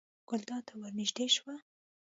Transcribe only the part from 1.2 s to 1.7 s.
شوه.